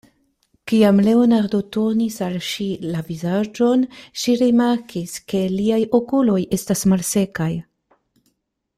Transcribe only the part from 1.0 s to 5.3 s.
Leonardo turnis al ŝi la vizaĝon, ŝi rimarkis,